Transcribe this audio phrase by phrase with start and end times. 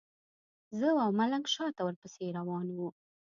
[0.79, 2.89] زه او ملنګ شاته ورپسې روان وو.